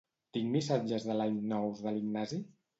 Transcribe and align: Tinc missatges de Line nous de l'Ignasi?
Tinc 0.37 0.49
missatges 0.55 1.05
de 1.11 1.19
Line 1.21 1.37
nous 1.53 1.79
de 1.85 1.95
l'Ignasi? 1.95 2.45